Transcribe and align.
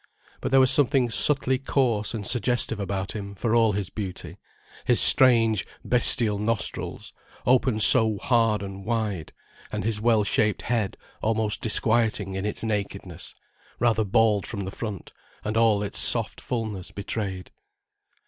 But 0.41 0.49
there 0.49 0.59
was 0.59 0.71
something 0.71 1.11
subtly 1.11 1.59
coarse 1.59 2.15
and 2.15 2.25
suggestive 2.25 2.79
about 2.79 3.11
him 3.11 3.35
for 3.35 3.53
all 3.53 3.73
his 3.73 3.91
beauty; 3.91 4.39
his 4.83 4.99
strange, 4.99 5.63
bestial 5.85 6.39
nostrils 6.39 7.13
opened 7.45 7.83
so 7.83 8.17
hard 8.17 8.63
and 8.63 8.83
wide, 8.83 9.31
and 9.71 9.83
his 9.83 10.01
well 10.01 10.23
shaped 10.23 10.63
head 10.63 10.97
almost 11.21 11.61
disquieting 11.61 12.33
in 12.33 12.45
its 12.47 12.63
nakedness, 12.63 13.35
rather 13.77 14.03
bald 14.03 14.47
from 14.47 14.61
the 14.61 14.71
front, 14.71 15.13
and 15.43 15.55
all 15.55 15.83
its 15.83 15.99
soft 15.99 16.41
fulness 16.41 16.89
betrayed. 16.89 17.51